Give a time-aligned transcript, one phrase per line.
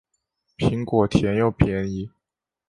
[0.57, 2.09] 苹果甜又便宜